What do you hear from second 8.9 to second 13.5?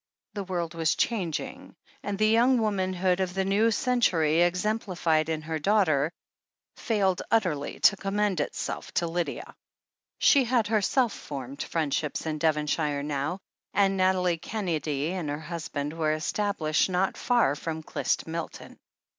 to Lydia. She had herself formed friendships in Devonshire now,